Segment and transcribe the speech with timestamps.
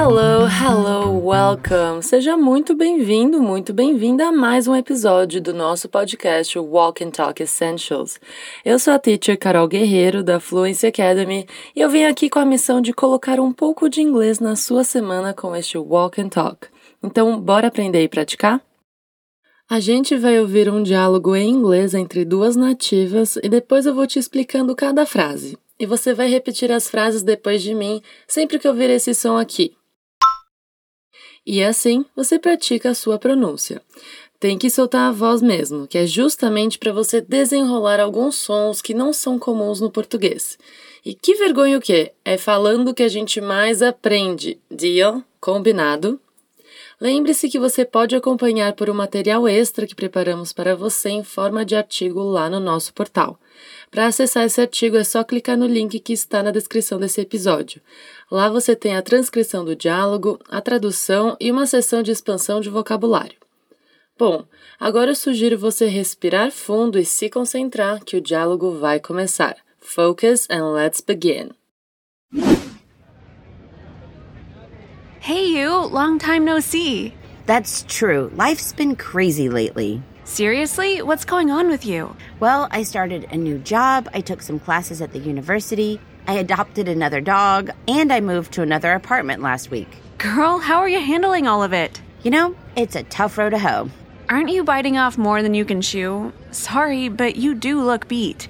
[0.00, 2.04] Hello, hello, welcome!
[2.04, 7.42] Seja muito bem-vindo, muito bem-vinda a mais um episódio do nosso podcast Walk and Talk
[7.42, 8.20] Essentials.
[8.64, 12.44] Eu sou a teacher Carol Guerreiro da Fluency Academy e eu vim aqui com a
[12.44, 16.68] missão de colocar um pouco de inglês na sua semana com este Walk and Talk.
[17.02, 18.62] Então, bora aprender e praticar?
[19.68, 24.06] A gente vai ouvir um diálogo em inglês entre duas nativas e depois eu vou
[24.06, 25.58] te explicando cada frase.
[25.76, 29.77] E você vai repetir as frases depois de mim sempre que ouvir esse som aqui.
[31.50, 33.80] E assim você pratica a sua pronúncia.
[34.38, 38.92] Tem que soltar a voz mesmo, que é justamente para você desenrolar alguns sons que
[38.92, 40.58] não são comuns no português.
[41.02, 42.12] E que vergonha o quê?
[42.22, 44.60] É falando que a gente mais aprende.
[44.70, 45.22] Deal?
[45.40, 46.20] Combinado?
[47.00, 51.64] Lembre-se que você pode acompanhar por um material extra que preparamos para você em forma
[51.64, 53.40] de artigo lá no nosso portal.
[53.90, 57.80] Para acessar esse artigo é só clicar no link que está na descrição desse episódio.
[58.30, 62.68] Lá você tem a transcrição do diálogo, a tradução e uma sessão de expansão de
[62.68, 63.38] vocabulário.
[64.18, 64.44] Bom,
[64.78, 69.56] agora eu sugiro você respirar fundo e se concentrar que o diálogo vai começar.
[69.78, 71.52] Focus and let's begin.
[75.20, 77.14] Hey, you, long time no see.
[77.46, 78.30] That's true.
[78.36, 80.02] Life's been crazy lately.
[80.24, 81.00] Seriously?
[81.00, 82.14] What's going on with you?
[82.40, 86.88] Well, I started a new job, I took some classes at the university, I adopted
[86.88, 89.88] another dog, and I moved to another apartment last week.
[90.18, 92.02] Girl, how are you handling all of it?
[92.22, 93.88] You know, it's a tough road to hoe.
[94.28, 96.34] Aren't you biting off more than you can chew?
[96.50, 98.46] Sorry, but you do look beat.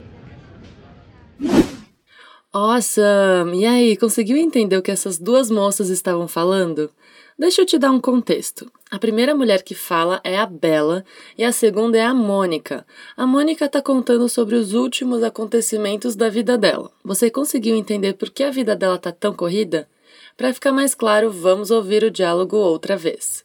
[2.53, 3.55] Awesome!
[3.55, 6.91] E aí, conseguiu entender o que essas duas moças estavam falando?
[7.39, 8.69] Deixa eu te dar um contexto.
[8.91, 11.05] A primeira mulher que fala é a Bela
[11.37, 12.85] e a segunda é a Mônica.
[13.17, 16.91] A Mônica está contando sobre os últimos acontecimentos da vida dela.
[17.05, 19.89] Você conseguiu entender por que a vida dela está tão corrida?
[20.37, 23.45] Para ficar mais claro, vamos ouvir o diálogo outra vez.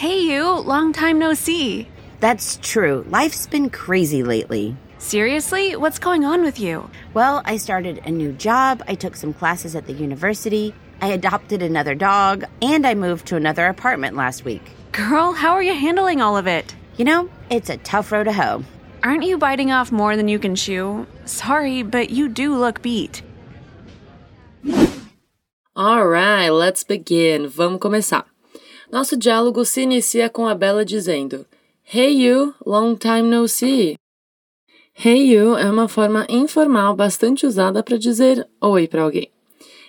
[0.00, 1.88] Hey, you, long time no see.
[2.20, 3.04] That's true.
[3.10, 4.76] Life's been crazy lately.
[5.02, 5.74] Seriously?
[5.74, 6.88] What's going on with you?
[7.12, 11.60] Well, I started a new job, I took some classes at the university, I adopted
[11.60, 14.62] another dog, and I moved to another apartment last week.
[14.92, 16.76] Girl, how are you handling all of it?
[16.96, 18.62] You know, it's a tough road to hoe.
[19.02, 21.04] Aren't you biting off more than you can chew?
[21.24, 23.22] Sorry, but you do look beat.
[25.76, 27.48] Alright, let's begin.
[27.48, 28.24] Vamos começar.
[28.92, 31.44] Nosso diálogo se inicia com a Bela dizendo:
[31.82, 33.96] Hey you, long time no see.
[34.94, 39.28] Hey you é uma forma informal bastante usada para dizer oi para alguém.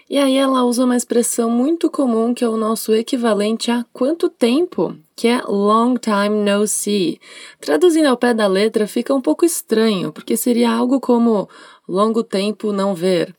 [0.09, 4.27] E aí ela usa uma expressão muito comum que é o nosso equivalente a quanto
[4.27, 7.19] tempo, que é long time no see.
[7.59, 11.47] Traduzindo ao pé da letra fica um pouco estranho, porque seria algo como
[11.87, 13.35] longo tempo não ver.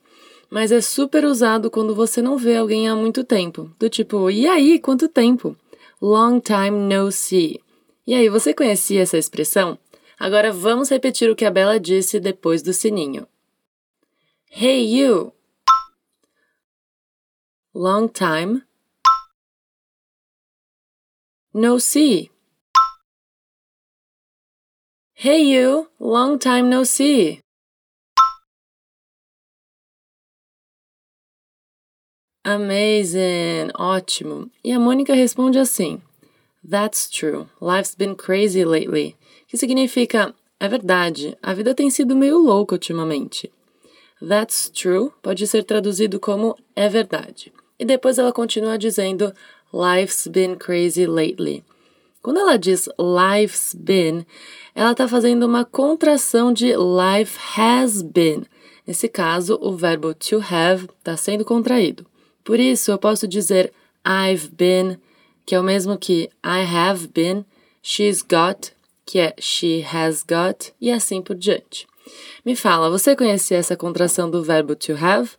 [0.51, 4.47] Mas é super usado quando você não vê alguém há muito tempo, do tipo, e
[4.47, 5.57] aí, quanto tempo?
[6.01, 7.59] Long time no see.
[8.07, 9.77] E aí, você conhecia essa expressão?
[10.19, 13.27] Agora vamos repetir o que a Bela disse depois do sininho.
[14.51, 15.33] Hey you!
[17.75, 18.63] Long time.
[21.53, 22.31] No see.
[25.15, 25.89] Hey you!
[25.99, 27.41] Long time no see.
[32.45, 33.73] Amazing!
[33.75, 34.51] Ótimo!
[34.63, 36.03] E a Mônica responde assim:
[36.63, 37.49] That's true.
[37.61, 39.17] Life's been crazy lately.
[39.55, 43.53] Que significa: É verdade, a vida tem sido meio louca ultimamente.
[44.21, 47.53] That's true pode ser traduzido como é verdade.
[47.79, 49.33] E depois ela continua dizendo
[49.73, 51.63] Life's been crazy lately.
[52.21, 54.27] Quando ela diz life's been,
[54.75, 58.47] ela está fazendo uma contração de life has been.
[58.85, 62.05] Nesse caso, o verbo to have está sendo contraído.
[62.43, 63.73] Por isso, eu posso dizer
[64.05, 64.99] I've been,
[65.47, 67.45] que é o mesmo que I have been,
[67.81, 68.74] she's got,
[69.07, 71.87] que é she has got, e assim por diante.
[72.45, 75.31] Me fala, você conhecia essa contração do verbo to have?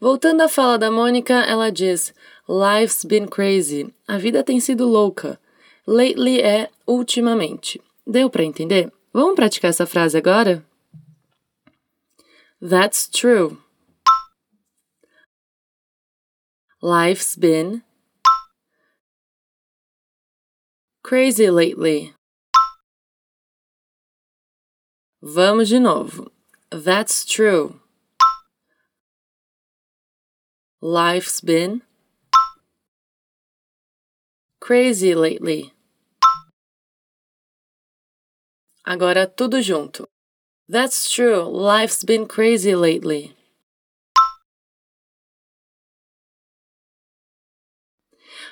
[0.00, 2.14] Voltando à fala da Mônica, ela diz:
[2.48, 3.92] Life's been crazy.
[4.06, 5.40] A vida tem sido louca.
[5.86, 7.80] Lately é ultimamente.
[8.06, 8.92] Deu para entender?
[9.12, 10.64] Vamos praticar essa frase agora?
[12.60, 13.58] That's true.
[16.80, 17.82] Life's been
[21.02, 22.14] crazy lately.
[25.20, 26.30] Vamos de novo.
[26.70, 27.80] That's true.
[30.80, 31.82] Life's been
[34.60, 35.72] crazy lately.
[38.86, 40.06] Agora tudo junto.
[40.68, 41.42] That's true.
[41.42, 43.34] Life's been crazy lately.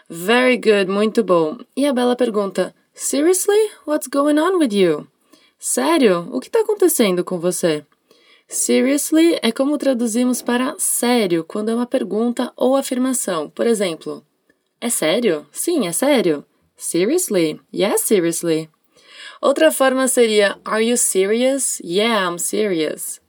[0.09, 1.59] Very good, muito bom.
[1.77, 3.71] E a bela pergunta: Seriously?
[3.85, 5.09] What's going on with you?
[5.59, 6.29] Sério?
[6.33, 7.85] O que está acontecendo com você?
[8.47, 13.51] Seriously é como traduzimos para sério quando é uma pergunta ou afirmação.
[13.51, 14.25] Por exemplo,
[14.81, 15.47] é sério?
[15.51, 16.45] Sim, é sério.
[16.77, 17.61] Seriously?
[17.75, 18.69] Yes, seriously.
[19.41, 21.81] Outra forma seria Are you serious?
[21.81, 23.21] Yeah, I'm serious.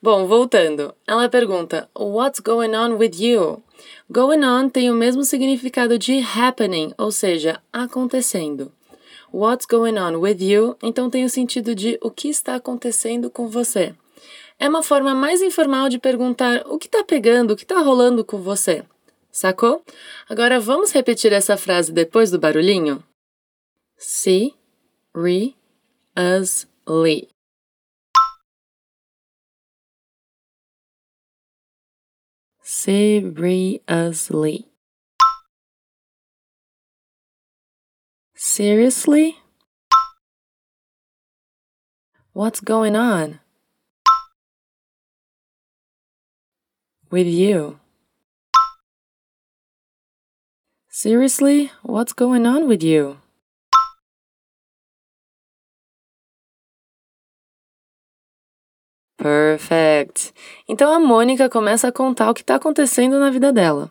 [0.00, 0.94] Bom, voltando.
[1.06, 3.62] Ela pergunta What's going on with you?
[4.10, 8.72] Going on tem o mesmo significado de happening, ou seja, acontecendo.
[9.32, 10.76] What's going on with you?
[10.82, 13.94] Então tem o sentido de o que está acontecendo com você.
[14.58, 18.24] É uma forma mais informal de perguntar o que está pegando, o que está rolando
[18.24, 18.84] com você.
[19.30, 19.84] Sacou?
[20.28, 23.02] Agora vamos repetir essa frase depois do barulhinho?
[23.96, 24.54] Se,
[25.14, 25.54] re,
[26.16, 26.66] us.
[32.62, 34.68] Seriously.
[38.58, 39.36] Seriously?
[42.32, 43.38] What's going on?
[47.08, 47.78] With you.
[50.88, 51.70] Seriously?
[51.84, 53.18] What's going on with you?
[59.16, 60.34] Perfect.
[60.68, 63.88] Então a Mônica começa a contar o que está acontecendo na vida dela.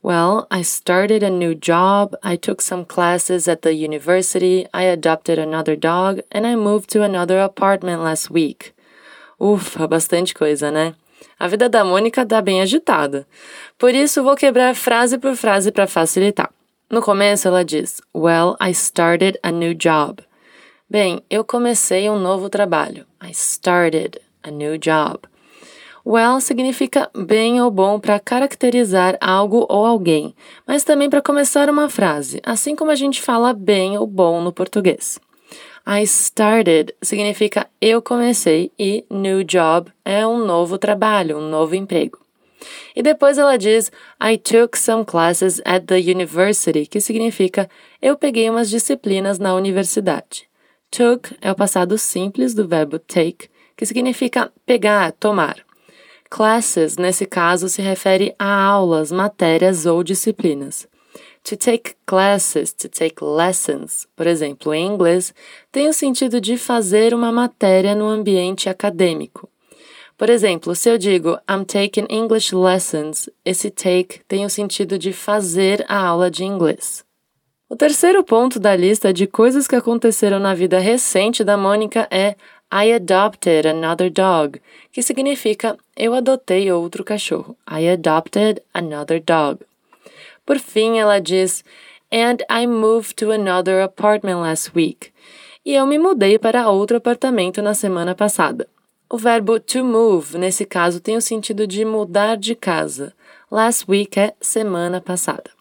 [0.00, 5.40] Well, I started a new job, I took some classes at the university, I adopted
[5.40, 8.74] another dog, and I moved to another apartment last week.
[9.40, 10.94] Ufa, bastante coisa, né?
[11.36, 13.26] A vida da Mônica tá bem agitada.
[13.76, 16.50] Por isso, vou quebrar frase por frase para facilitar.
[16.88, 20.22] No começo, ela diz: Well, I started a new job.
[20.88, 23.04] Bem, eu comecei um novo trabalho.
[23.22, 25.28] I started a new job.
[26.10, 30.34] Well significa bem ou bom para caracterizar algo ou alguém,
[30.66, 34.50] mas também para começar uma frase, assim como a gente fala bem ou bom no
[34.50, 35.20] português.
[35.86, 42.18] I started significa eu comecei e new job é um novo trabalho, um novo emprego.
[42.96, 47.68] E depois ela diz I took some classes at the university, que significa
[48.00, 50.48] eu peguei umas disciplinas na universidade.
[50.90, 55.67] Took é o passado simples do verbo take que significa pegar, tomar.
[56.30, 60.86] Classes, nesse caso, se refere a aulas, matérias ou disciplinas.
[61.44, 65.32] To take classes, to take lessons, por exemplo, em inglês,
[65.72, 69.48] tem o sentido de fazer uma matéria no ambiente acadêmico.
[70.18, 75.12] Por exemplo, se eu digo I'm taking English lessons, esse take tem o sentido de
[75.12, 77.04] fazer a aula de inglês.
[77.70, 82.34] O terceiro ponto da lista de coisas que aconteceram na vida recente da Mônica é
[82.70, 84.60] I adopted another dog,
[84.92, 87.56] que significa eu adotei outro cachorro.
[87.66, 89.64] I adopted another dog.
[90.44, 91.64] Por fim, ela diz
[92.12, 95.10] And I moved to another apartment last week.
[95.64, 98.68] E eu me mudei para outro apartamento na semana passada.
[99.10, 103.14] O verbo to move, nesse caso, tem o sentido de mudar de casa.
[103.50, 105.57] Last week é semana passada.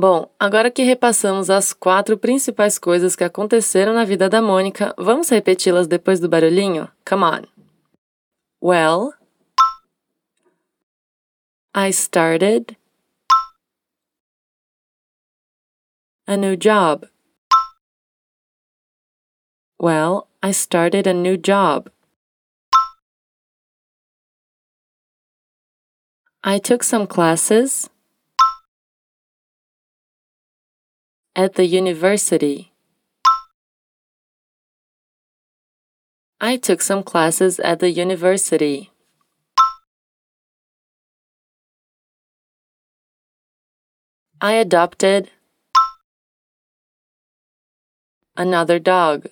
[0.00, 5.28] Bom, agora que repassamos as quatro principais coisas que aconteceram na vida da Mônica, vamos
[5.28, 6.88] repeti-las depois do barulhinho?
[7.04, 7.42] Come on.
[8.62, 9.12] Well,
[11.74, 12.76] I started
[16.28, 17.08] a new job.
[19.80, 21.90] Well, I started a new job.
[26.44, 27.90] I took some classes.
[31.38, 32.72] At the university.
[36.40, 38.90] I took some classes at the university.
[44.40, 45.30] I adopted
[48.36, 49.28] another dog.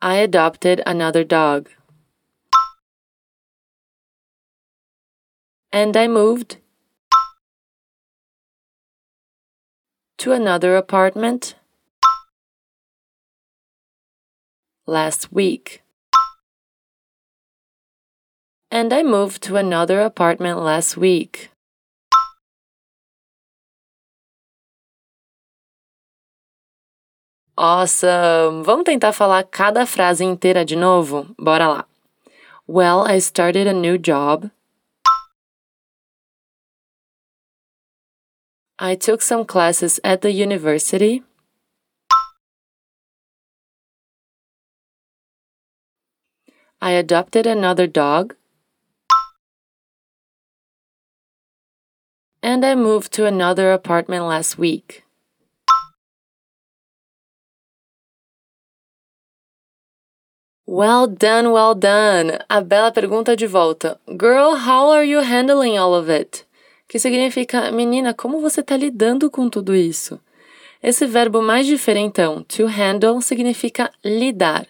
[0.00, 1.68] I adopted another dog.
[5.70, 6.56] And I moved
[10.18, 11.54] to another apartment
[14.86, 15.82] last week.
[18.70, 21.50] And I moved to another apartment last week.
[27.58, 28.62] Awesome!
[28.64, 31.34] Vamos tentar falar cada frase inteira de novo?
[31.38, 31.84] Bora lá.
[32.66, 34.50] Well, I started a new job.
[38.78, 41.22] I took some classes at the university.
[46.80, 48.36] I adopted another dog.
[52.42, 55.02] And I moved to another apartment last week.
[60.66, 62.38] Well done, well done.
[62.50, 66.45] A Bela pergunta de volta: Girl, how are you handling all of it?
[66.88, 70.20] Que significa, menina, como você está lidando com tudo isso?
[70.82, 74.66] Esse verbo mais diferentão, to handle, significa lidar.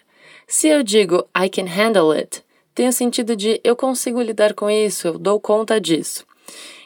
[0.47, 2.43] Se eu digo I can handle it,
[2.73, 6.25] tem o sentido de eu consigo lidar com isso, eu dou conta disso.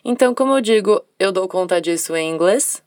[0.03, 2.83] Então, como eu digo eu dou conta disso em inglês?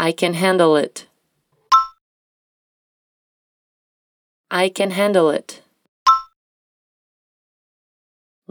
[0.00, 1.06] I can handle it.
[4.50, 5.61] I can handle it.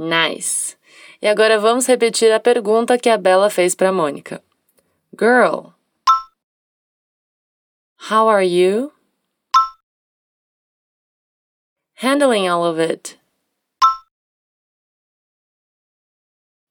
[0.01, 0.75] Nice.
[1.22, 4.41] E agora vamos repetir a pergunta que a Bella fez para Mônica.
[5.15, 5.75] Girl,
[8.10, 8.93] how are you?
[11.98, 13.20] Handling all of it.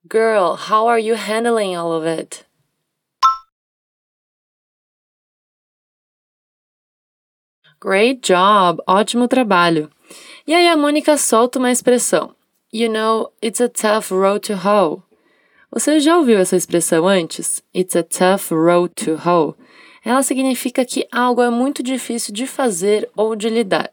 [0.08, 2.44] Girl, how are you handling all of it?
[7.78, 8.82] Great job!
[8.88, 9.88] Ótimo trabalho!
[10.44, 12.34] E aí a Mônica solta uma expressão.
[12.72, 15.02] You know, it's a tough road to hoe.
[15.72, 17.64] Você já ouviu essa expressão antes?
[17.74, 19.54] It's a tough road to hoe.
[20.04, 23.90] Ela significa que algo é muito difícil de fazer ou de lidar.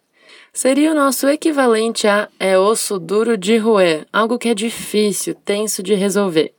[0.53, 5.81] Seria o nosso equivalente a é osso duro de roer, algo que é difícil, tenso
[5.81, 6.53] de resolver.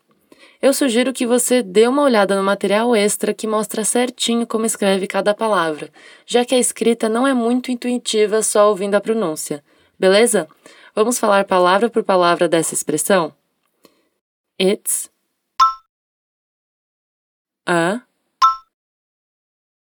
[0.60, 5.06] Eu sugiro que você dê uma olhada no material extra que mostra certinho como escreve
[5.06, 5.88] cada palavra,
[6.26, 9.62] já que a escrita não é muito intuitiva só ouvindo a pronúncia.
[9.96, 10.48] Beleza?
[10.98, 13.32] Vamos falar palavra por palavra dessa expressão?
[14.58, 15.08] It's
[17.64, 18.02] a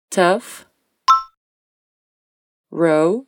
[0.10, 0.66] tough
[2.70, 3.26] row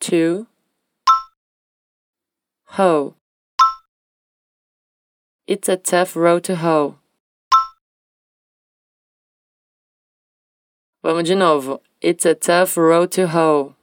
[0.00, 0.48] to
[2.76, 3.14] hoe.
[5.46, 6.98] It's a tough row to hoe.
[11.00, 11.80] Vamos de novo.
[12.00, 13.76] It's a tough row to hoe.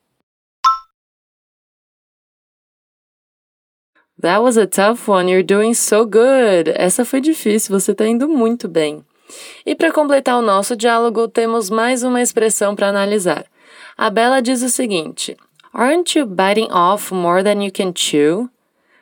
[4.22, 5.32] That was a tough one.
[5.32, 6.74] You're doing so good.
[6.76, 9.04] Essa foi difícil, você está indo muito bem.
[9.66, 13.46] E para completar o nosso diálogo, temos mais uma expressão para analisar.
[13.98, 15.38] A Bella diz o seguinte:
[15.74, 18.50] Aren't you biting off more than you can chew?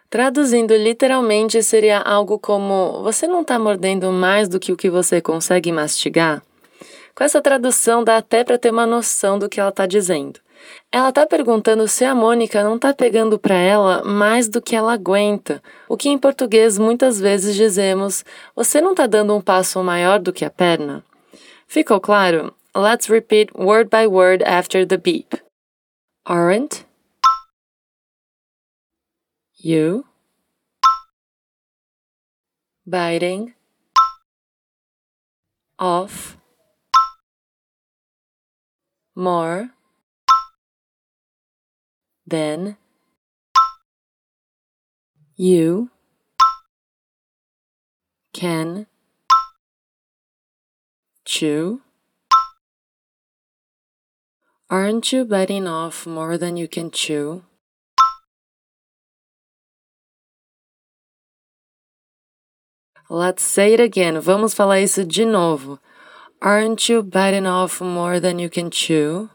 [0.10, 5.20] Traduzindo literalmente, seria algo como: Você não está mordendo mais do que o que você
[5.20, 6.44] consegue mastigar?
[7.16, 10.40] Com essa tradução, dá até para ter uma noção do que ela está dizendo.
[10.92, 14.94] Ela tá perguntando se a Mônica não tá pegando para ela mais do que ela
[14.94, 18.24] aguenta, o que em português muitas vezes dizemos:
[18.56, 21.04] você não tá dando um passo maior do que a perna?
[21.68, 22.54] Ficou claro?
[22.76, 25.36] Let's repeat word by word after the beep.
[26.26, 26.86] Aren't
[29.60, 30.06] you
[32.86, 33.54] biting
[35.80, 36.38] off
[39.16, 39.72] more
[42.28, 42.76] then
[45.38, 45.90] you
[48.34, 48.86] can
[51.24, 51.82] chew.
[54.70, 57.44] Aren't you biting off more than you can chew?
[63.10, 64.20] Let's say it again.
[64.20, 65.80] Vamos falar isso de novo.
[66.42, 69.30] Aren't you biting off more than you can chew?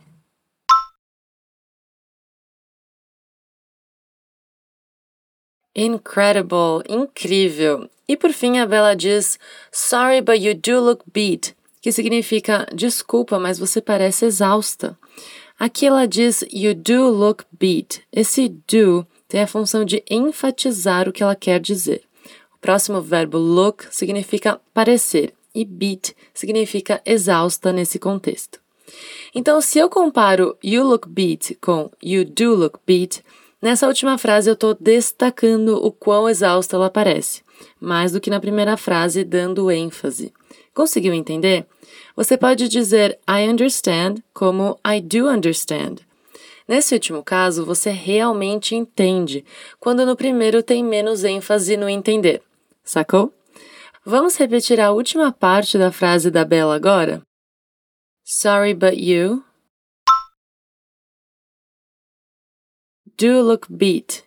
[5.74, 7.88] Incredible, incrível.
[8.06, 9.38] E por fim a Bella diz
[9.70, 14.98] Sorry, but you do look beat, que significa desculpa, mas você parece exausta.
[15.58, 18.00] Aqui ela diz You do look beat.
[18.12, 22.02] Esse do tem a função de enfatizar o que ela quer dizer.
[22.54, 28.60] O próximo verbo look significa parecer e beat significa exausta nesse contexto.
[29.34, 33.22] Então, se eu comparo you look beat com you do look beat,
[33.62, 37.44] Nessa última frase eu estou destacando o quão exausta ela parece,
[37.80, 40.32] mais do que na primeira frase dando ênfase.
[40.74, 41.64] Conseguiu entender?
[42.16, 45.98] Você pode dizer I understand como I do understand.
[46.66, 49.44] Nesse último caso, você realmente entende,
[49.78, 52.42] quando no primeiro tem menos ênfase no entender.
[52.82, 53.32] Sacou?
[54.04, 57.22] Vamos repetir a última parte da frase da Bella agora?
[58.24, 59.44] Sorry, but you
[63.22, 64.24] do look beat.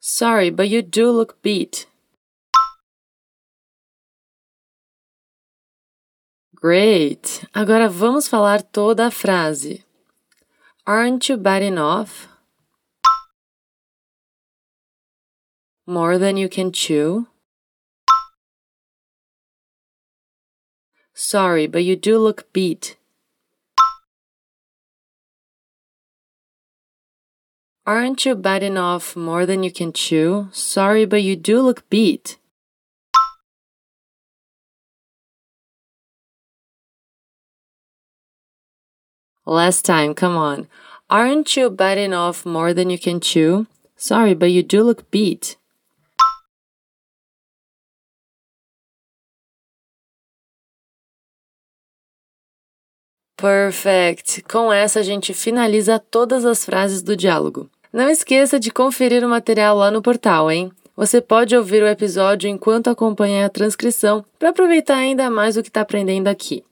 [0.00, 1.86] Sorry, but you do look beat.
[6.54, 7.44] Great!
[7.54, 9.84] Agora vamos falar toda a frase.
[10.86, 12.26] Aren't you bad enough?
[15.86, 17.26] More than you can chew?
[21.12, 22.96] Sorry, but you do look beat.
[27.90, 30.48] Aren't you biting off more than you can chew?
[30.52, 32.38] Sorry, but you do look beat.
[39.44, 40.68] Last time, come on.
[41.10, 43.66] Aren't you biting off more than you can chew?
[43.96, 45.56] Sorry, but you do look beat.
[53.36, 54.44] Perfect!
[54.48, 57.68] Com essa a gente finaliza todas as frases do diálogo.
[57.92, 60.70] Não esqueça de conferir o material lá no portal, hein?
[60.96, 65.68] Você pode ouvir o episódio enquanto acompanha a transcrição para aproveitar ainda mais o que
[65.68, 66.62] está aprendendo aqui.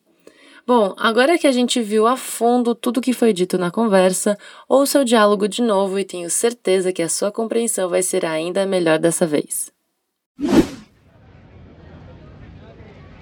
[0.65, 5.01] Bom, agora que a gente viu a fundo tudo que foi dito na conversa, ouça
[5.01, 8.99] o diálogo de novo e tenho certeza que a sua compreensão vai ser ainda melhor
[8.99, 9.73] dessa vez.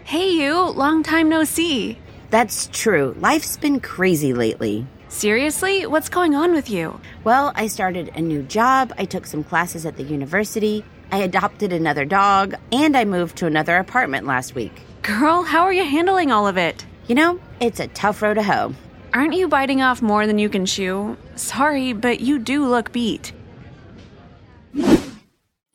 [0.04, 1.96] Hey, you, long time no see.
[2.30, 3.14] That's true.
[3.20, 4.84] Life's been crazy lately.
[5.16, 5.86] Seriously?
[5.86, 7.00] What's going on with you?
[7.24, 11.72] Well, I started a new job, I took some classes at the university, I adopted
[11.72, 14.78] another dog, and I moved to another apartment last week.
[15.00, 16.84] Girl, how are you handling all of it?
[17.06, 18.74] You know, it's a tough road to hoe.
[19.14, 21.16] Aren't you biting off more than you can chew?
[21.34, 23.32] Sorry, but you do look beat.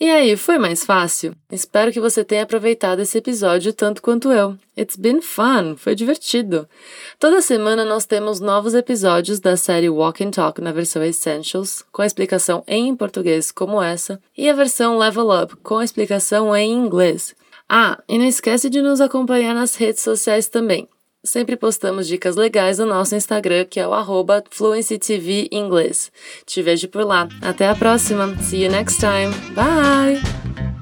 [0.01, 1.35] E aí, foi mais fácil?
[1.51, 4.57] Espero que você tenha aproveitado esse episódio tanto quanto eu.
[4.75, 6.67] It's been fun, foi divertido.
[7.19, 12.01] Toda semana nós temos novos episódios da série Walk and Talk na versão Essentials, com
[12.01, 16.73] a explicação em português como essa, e a versão Level Up, com a explicação em
[16.73, 17.35] inglês.
[17.69, 20.89] Ah, e não esquece de nos acompanhar nas redes sociais também.
[21.23, 26.11] Sempre postamos dicas legais no nosso Instagram, que é o arroba FluencyTV Inglês.
[26.45, 27.29] Te vejo por lá.
[27.41, 28.35] Até a próxima.
[28.41, 29.31] See you next time.
[29.53, 30.80] Bye!